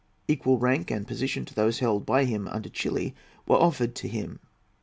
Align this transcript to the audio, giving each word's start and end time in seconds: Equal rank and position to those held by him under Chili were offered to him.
Equal 0.27 0.57
rank 0.57 0.89
and 0.89 1.05
position 1.05 1.45
to 1.45 1.53
those 1.53 1.77
held 1.77 2.07
by 2.07 2.25
him 2.25 2.47
under 2.47 2.69
Chili 2.69 3.13
were 3.47 3.57
offered 3.61 3.93
to 3.97 4.07
him. 4.07 4.39